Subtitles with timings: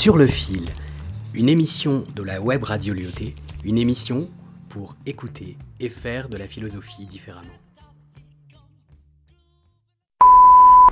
[0.00, 0.64] Sur le fil,
[1.34, 3.34] une émission de la web radio Lyoté,
[3.66, 4.26] une émission
[4.70, 7.58] pour écouter et faire de la philosophie différemment.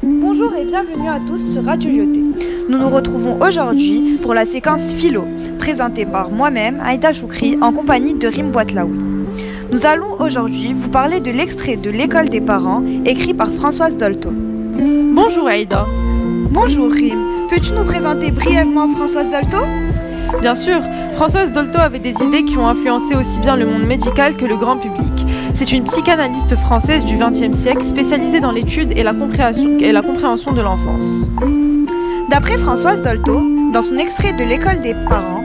[0.03, 2.23] Bonjour et bienvenue à tous sur Radio Lyoté.
[2.69, 5.25] Nous nous retrouvons aujourd'hui pour la séquence philo,
[5.59, 8.99] présentée par moi-même, Aïda Choukri, en compagnie de Rim Boitlaoui.
[9.73, 14.31] Nous allons aujourd'hui vous parler de l'extrait de L'école des parents, écrit par Françoise Dolto.
[14.35, 15.87] Bonjour Aïda.
[16.51, 17.38] Bonjour Rim.
[17.49, 19.65] Peux-tu nous présenter brièvement Françoise Dolto?
[20.43, 20.81] Bien sûr,
[21.15, 24.57] Françoise Dolto avait des idées qui ont influencé aussi bien le monde médical que le
[24.57, 25.27] grand public.
[25.55, 31.27] C'est une psychanalyste française du XXe siècle spécialisée dans l'étude et la compréhension, de l'enfance.
[32.29, 35.43] D'après Françoise Dolto, dans son extrait de L'école des parents,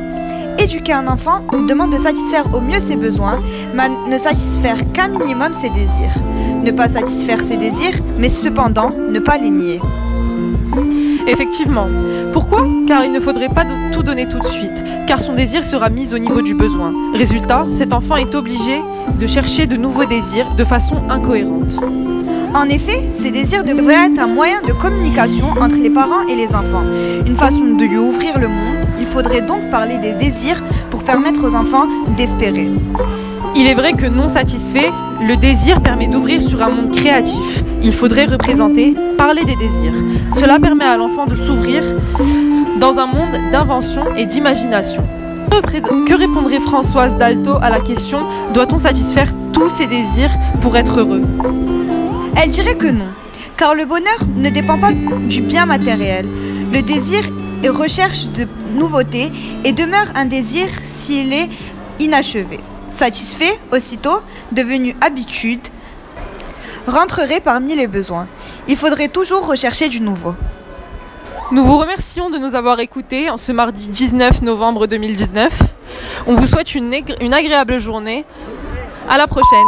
[0.59, 3.41] éduquer un enfant demande de satisfaire au mieux ses besoins,
[3.73, 6.21] mais ne satisfaire qu'un minimum ses désirs.
[6.65, 9.79] Ne pas satisfaire ses désirs, mais cependant ne pas les nier.
[11.27, 11.87] Effectivement.
[12.33, 12.67] Pourquoi?
[12.87, 16.13] Car il ne faudrait pas tout donner tout de suite, car son désir sera mis
[16.13, 16.93] au niveau du besoin.
[17.13, 18.81] Résultat, cet enfant est obligé
[19.19, 21.77] de chercher de nouveaux désirs de façon incohérente.
[22.53, 26.53] En effet, ces désirs devraient être un moyen de communication entre les parents et les
[26.53, 26.83] enfants,
[27.25, 28.85] une façon de lui ouvrir le monde.
[28.99, 32.69] Il faudrait donc parler des désirs pour permettre aux enfants d'espérer.
[33.55, 37.52] Il est vrai que non satisfait, le désir permet d'ouvrir sur un monde créatif.
[37.83, 39.93] Il faudrait représenter, parler des désirs.
[40.33, 41.83] Cela permet à l'enfant de s'ouvrir
[42.79, 45.03] dans un monde d'invention et d'imagination.
[46.07, 48.21] Que répondrait Françoise Dalto à la question
[48.53, 51.21] doit-on satisfaire tous ses désirs pour être heureux?
[52.35, 53.07] Elle dirait que non,
[53.57, 56.25] car le bonheur ne dépend pas du bien matériel.
[56.71, 57.21] Le désir
[57.63, 59.31] et recherche de nouveautés
[59.63, 61.49] et demeure un désir s'il est
[61.99, 62.59] inachevé.
[62.91, 65.61] Satisfait, aussitôt, devenu habitude,
[66.87, 68.27] rentrerait parmi les besoins.
[68.67, 70.35] Il faudrait toujours rechercher du nouveau.
[71.51, 75.61] Nous vous remercions de nous avoir écoutés en ce mardi 19 novembre 2019.
[76.25, 76.93] On vous souhaite une,
[77.33, 78.25] agréable journée.
[79.09, 79.67] À la prochaine.